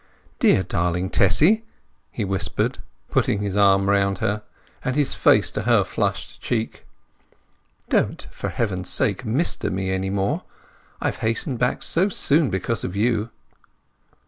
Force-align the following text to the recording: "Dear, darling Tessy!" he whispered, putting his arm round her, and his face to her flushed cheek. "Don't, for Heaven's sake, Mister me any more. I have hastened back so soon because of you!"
"Dear, 0.39 0.63
darling 0.63 1.11
Tessy!" 1.11 1.63
he 2.09 2.25
whispered, 2.25 2.79
putting 3.11 3.41
his 3.43 3.55
arm 3.55 3.87
round 3.87 4.17
her, 4.17 4.41
and 4.83 4.95
his 4.95 5.13
face 5.13 5.51
to 5.51 5.61
her 5.61 5.83
flushed 5.83 6.41
cheek. 6.41 6.87
"Don't, 7.87 8.25
for 8.31 8.49
Heaven's 8.49 8.89
sake, 8.89 9.25
Mister 9.25 9.69
me 9.69 9.91
any 9.91 10.09
more. 10.09 10.41
I 11.01 11.05
have 11.05 11.17
hastened 11.17 11.59
back 11.59 11.83
so 11.83 12.09
soon 12.09 12.49
because 12.49 12.83
of 12.83 12.95
you!" 12.95 13.29